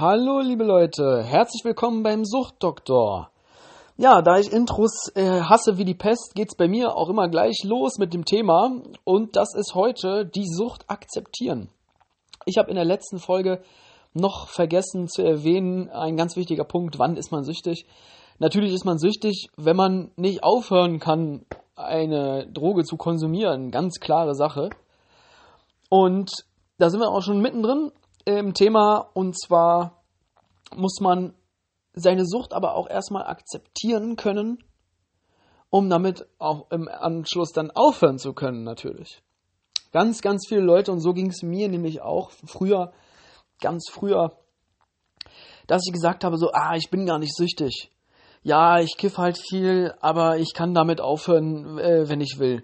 [0.00, 3.32] Hallo liebe Leute, herzlich willkommen beim Suchtdoktor.
[3.96, 7.64] Ja, da ich Intros äh, hasse wie die Pest, geht's bei mir auch immer gleich
[7.64, 11.68] los mit dem Thema und das ist heute die Sucht akzeptieren.
[12.46, 13.60] Ich habe in der letzten Folge
[14.14, 17.84] noch vergessen zu erwähnen, ein ganz wichtiger Punkt, wann ist man süchtig?
[18.38, 21.44] Natürlich ist man süchtig, wenn man nicht aufhören kann,
[21.74, 24.70] eine Droge zu konsumieren, ganz klare Sache.
[25.88, 26.30] Und
[26.78, 27.90] da sind wir auch schon mittendrin
[28.36, 30.02] im Thema und zwar
[30.76, 31.34] muss man
[31.94, 34.62] seine Sucht aber auch erstmal akzeptieren können,
[35.70, 39.22] um damit auch im Anschluss dann aufhören zu können, natürlich.
[39.92, 42.92] Ganz, ganz viele Leute, und so ging es mir nämlich auch früher,
[43.60, 44.32] ganz früher,
[45.66, 47.90] dass ich gesagt habe, so, ah, ich bin gar nicht süchtig.
[48.42, 52.62] Ja, ich kiff halt viel, aber ich kann damit aufhören, äh, wenn ich will.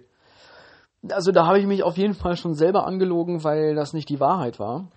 [1.09, 4.19] Also da habe ich mich auf jeden Fall schon selber angelogen, weil das nicht die
[4.19, 4.89] Wahrheit war.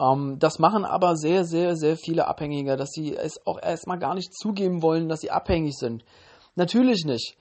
[0.00, 4.14] Ähm, das machen aber sehr, sehr, sehr viele Abhängige, dass sie es auch erstmal gar
[4.14, 6.04] nicht zugeben wollen, dass sie abhängig sind.
[6.54, 7.36] Natürlich nicht.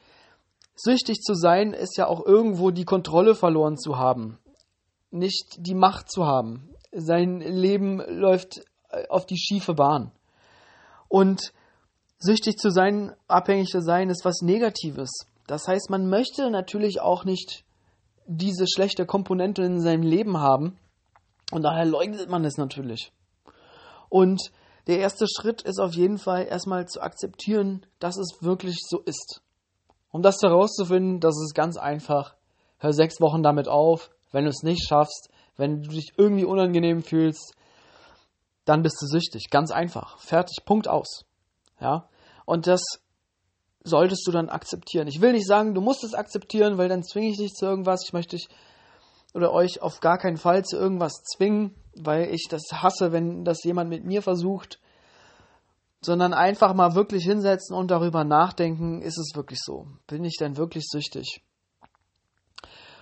[0.75, 4.37] Süchtig zu sein ist ja auch irgendwo die Kontrolle verloren zu haben,
[5.09, 6.69] nicht die Macht zu haben.
[6.91, 10.11] Sein Leben läuft äh, auf die schiefe Bahn.
[11.07, 11.51] Und
[12.19, 15.09] süchtig zu sein, abhängig zu sein, ist was Negatives.
[15.47, 17.63] Das heißt, man möchte natürlich auch nicht
[18.27, 20.77] diese schlechte Komponente in seinem Leben haben.
[21.51, 23.11] Und daher leugnet man es natürlich.
[24.09, 24.51] Und
[24.87, 29.41] der erste Schritt ist auf jeden Fall erstmal zu akzeptieren, dass es wirklich so ist.
[30.11, 32.35] Um das herauszufinden, das ist ganz einfach.
[32.77, 34.09] Hör sechs Wochen damit auf.
[34.31, 37.53] Wenn du es nicht schaffst, wenn du dich irgendwie unangenehm fühlst,
[38.65, 39.49] dann bist du süchtig.
[39.49, 40.19] Ganz einfach.
[40.19, 40.63] Fertig.
[40.65, 41.25] Punkt aus.
[41.79, 42.07] Ja.
[42.45, 42.81] Und das
[43.83, 45.07] solltest du dann akzeptieren.
[45.07, 48.03] Ich will nicht sagen, du musst es akzeptieren, weil dann zwinge ich dich zu irgendwas.
[48.05, 48.47] Ich möchte dich
[49.37, 53.63] oder euch auf gar keinen Fall zu irgendwas zwingen, weil ich das hasse, wenn das
[53.63, 54.79] jemand mit mir versucht,
[56.01, 59.85] sondern einfach mal wirklich hinsetzen und darüber nachdenken, ist es wirklich so?
[60.07, 61.43] Bin ich denn wirklich süchtig?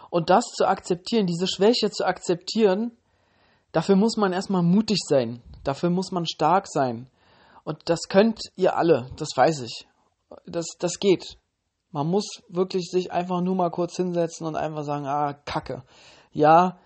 [0.10, 2.92] Und das zu akzeptieren, diese Schwäche zu akzeptieren,
[3.72, 7.10] dafür muss man erstmal mutig sein, dafür muss man stark sein.
[7.64, 9.88] Und das könnt ihr alle, das weiß ich.
[10.46, 11.38] Das, das geht.
[11.92, 15.84] Man muss wirklich sich einfach nur mal kurz hinsetzen und einfach sagen, ah, Kacke.
[16.36, 16.78] Ja,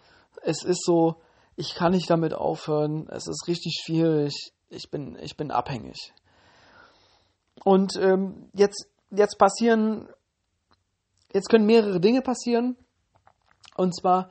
[0.44, 1.16] es ist so,
[1.56, 6.14] ich kann nicht damit aufhören, es ist richtig schwierig, ich bin, ich bin abhängig.
[7.64, 10.08] Und ähm, jetzt, jetzt passieren,
[11.34, 12.78] jetzt können mehrere Dinge passieren.
[13.76, 14.30] Und zwar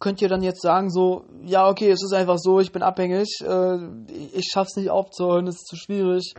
[0.00, 3.28] könnt ihr dann jetzt sagen, so, ja, okay, es ist einfach so, ich bin abhängig,
[3.42, 3.78] äh,
[4.34, 6.34] ich schaff's nicht aufzuhören, es ist zu schwierig.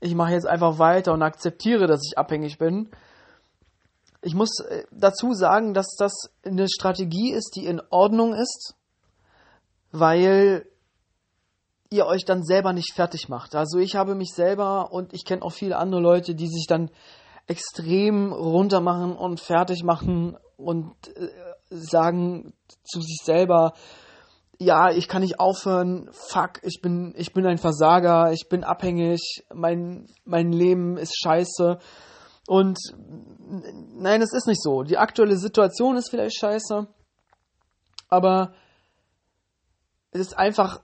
[0.00, 2.90] Ich mache jetzt einfach weiter und akzeptiere, dass ich abhängig bin.
[4.20, 6.12] Ich muss äh, dazu sagen, dass das
[6.44, 8.74] eine Strategie ist, die in Ordnung ist,
[9.92, 10.66] weil
[11.90, 13.54] ihr euch dann selber nicht fertig macht.
[13.54, 16.90] Also ich habe mich selber und ich kenne auch viele andere Leute, die sich dann
[17.46, 21.30] extrem runtermachen und fertig machen und äh,
[21.70, 22.52] sagen
[22.84, 23.72] zu sich selber,
[24.58, 29.44] ja, ich kann nicht aufhören, fuck, ich bin, ich bin ein Versager, ich bin abhängig,
[29.54, 31.78] mein, mein Leben ist scheiße.
[32.48, 32.78] Und
[33.98, 34.82] nein, es ist nicht so.
[34.82, 36.86] Die aktuelle Situation ist vielleicht scheiße,
[38.08, 38.54] aber
[40.12, 40.80] es ist einfach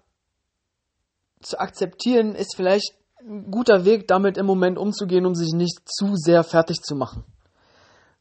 [1.40, 2.92] zu akzeptieren, ist vielleicht
[3.22, 7.24] ein guter Weg, damit im Moment umzugehen, um sich nicht zu sehr fertig zu machen.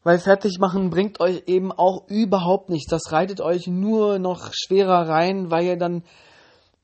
[0.04, 2.90] Weil fertig machen bringt euch eben auch überhaupt nichts.
[2.90, 6.06] Das reitet euch nur noch schwerer rein, weil ihr dann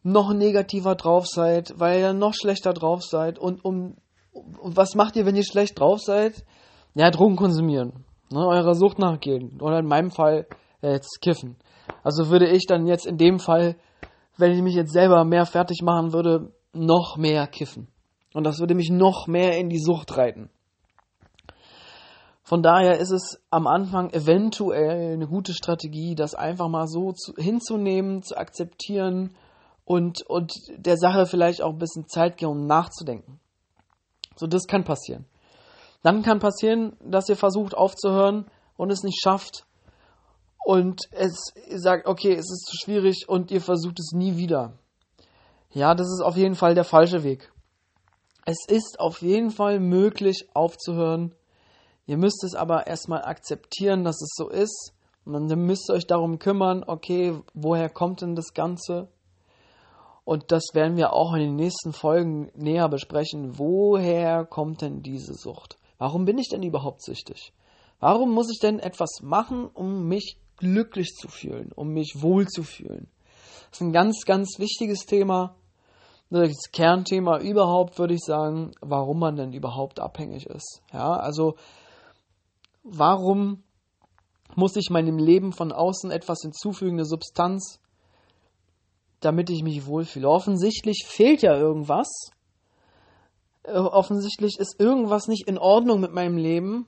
[0.03, 3.39] noch negativer drauf seid, weil ihr noch schlechter drauf seid.
[3.39, 3.95] Und um
[4.33, 6.43] was macht ihr, wenn ihr schlecht drauf seid?
[6.95, 8.05] Ja, Drogen konsumieren.
[8.31, 9.59] Ne, eurer Sucht nachgehen.
[9.61, 10.47] Oder in meinem Fall
[10.81, 11.57] äh, jetzt kiffen.
[12.03, 13.75] Also würde ich dann jetzt in dem Fall,
[14.37, 17.87] wenn ich mich jetzt selber mehr fertig machen würde, noch mehr kiffen.
[18.33, 20.49] Und das würde mich noch mehr in die Sucht reiten.
[22.43, 27.33] Von daher ist es am Anfang eventuell eine gute Strategie, das einfach mal so zu,
[27.35, 29.35] hinzunehmen, zu akzeptieren
[29.85, 33.39] und, und der Sache vielleicht auch ein bisschen Zeit geben, um nachzudenken.
[34.39, 35.25] So, das kann passieren.
[36.01, 38.45] Dann kann passieren, dass ihr versucht aufzuhören
[38.77, 39.65] und es nicht schafft
[40.63, 44.73] und es sagt, okay, es ist zu schwierig und ihr versucht es nie wieder.
[45.71, 47.51] Ja, das ist auf jeden Fall der falsche Weg.
[48.45, 51.35] Es ist auf jeden Fall möglich aufzuhören
[52.09, 54.93] Ihr müsst es aber erstmal akzeptieren, dass es so ist.
[55.25, 59.09] Und dann müsst ihr euch darum kümmern, okay, woher kommt denn das Ganze?
[60.29, 63.57] Und das werden wir auch in den nächsten Folgen näher besprechen.
[63.57, 65.79] Woher kommt denn diese Sucht?
[65.97, 67.51] Warum bin ich denn überhaupt süchtig?
[67.99, 72.61] Warum muss ich denn etwas machen, um mich glücklich zu fühlen, um mich wohl zu
[72.61, 73.07] fühlen?
[73.71, 75.55] Das ist ein ganz, ganz wichtiges Thema.
[76.29, 80.83] das Kernthema überhaupt, würde ich sagen, warum man denn überhaupt abhängig ist.
[80.93, 81.55] Ja, also
[82.83, 83.63] warum
[84.55, 87.79] muss ich meinem Leben von außen etwas hinzufügen, eine Substanz,
[89.19, 90.29] damit ich mich wohlfühle?
[90.29, 92.31] Offensichtlich fehlt ja irgendwas.
[93.63, 96.87] Äh, offensichtlich ist irgendwas nicht in Ordnung mit meinem Leben,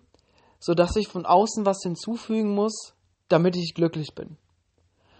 [0.60, 2.94] sodass ich von außen was hinzufügen muss,
[3.28, 4.38] damit ich glücklich bin.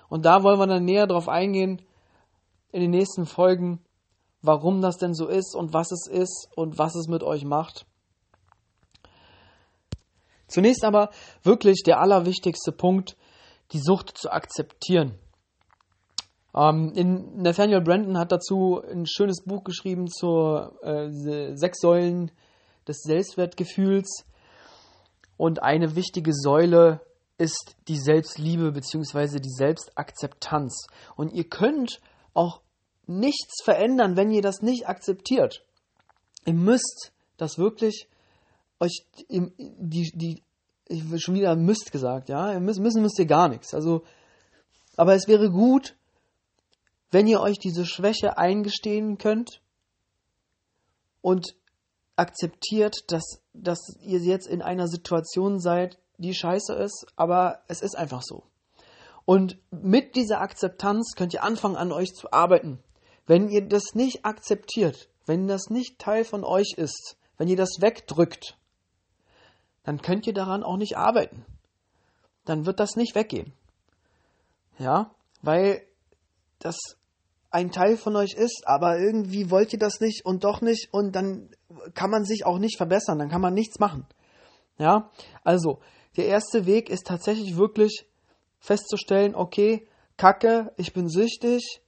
[0.10, 1.82] Und da wollen wir dann näher drauf eingehen
[2.72, 3.80] in den nächsten Folgen,
[4.42, 7.86] warum das denn so ist und was es ist und was es mit euch macht.
[10.48, 11.12] Zunächst aber
[11.44, 13.16] wirklich der allerwichtigste Punkt,
[13.72, 15.18] die Sucht zu akzeptieren.
[16.56, 21.10] Ähm, in Nathaniel Brandon hat dazu ein schönes Buch geschrieben zur äh,
[21.56, 22.32] sechs Säulen
[22.88, 24.26] des Selbstwertgefühls.
[25.38, 27.02] Und eine wichtige Säule
[27.38, 29.40] ist die Selbstliebe bzw.
[29.40, 30.88] die Selbstakzeptanz.
[31.16, 32.00] Und ihr könnt
[32.34, 32.62] auch
[33.08, 35.64] nichts verändern, wenn ihr das nicht akzeptiert.
[36.46, 38.08] Ihr müsst das wirklich
[38.80, 40.44] euch die, die,
[40.88, 43.74] ich will schon wieder müsst gesagt, ja, müssen, müssen müsst ihr gar nichts.
[43.74, 44.04] Also,
[44.98, 45.96] aber es wäre gut,
[47.12, 49.62] wenn ihr euch diese Schwäche eingestehen könnt
[51.22, 51.56] und
[52.16, 57.98] akzeptiert, dass, dass ihr jetzt in einer Situation seid, die scheiße ist, aber es ist
[57.98, 58.44] einfach so.
[59.26, 62.80] Und mit dieser Akzeptanz könnt ihr anfangen, an euch zu arbeiten.
[63.28, 67.82] Wenn ihr das nicht akzeptiert, wenn das nicht Teil von euch ist, wenn ihr das
[67.82, 68.58] wegdrückt,
[69.84, 71.46] dann könnt ihr daran auch nicht arbeiten.
[72.46, 73.54] Dann wird das nicht weggehen.
[74.78, 75.86] Ja, weil
[76.60, 76.78] das
[77.52, 81.16] ein Teil von euch ist, aber irgendwie wollt ihr das nicht und doch nicht und
[81.16, 81.50] dann
[81.94, 84.06] kann man sich auch nicht verbessern, dann kann man nichts machen.
[84.78, 85.12] Ja,
[85.44, 85.80] also
[86.18, 88.08] der erste Weg ist tatsächlich wirklich
[88.60, 89.88] festzustellen, okay,
[90.18, 91.82] Kacke, ich bin süchtig,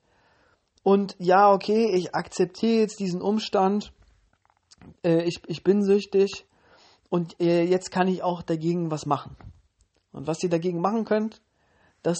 [0.83, 3.93] und ja, okay, ich akzeptiere jetzt diesen Umstand,
[5.03, 6.45] äh, ich, ich bin süchtig
[7.09, 9.37] und äh, jetzt kann ich auch dagegen was machen.
[10.11, 11.41] Und was ihr dagegen machen könnt,
[12.03, 12.19] das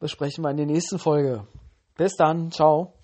[0.00, 1.46] besprechen wir in der nächsten Folge.
[2.00, 2.99] Bis dann, ciao.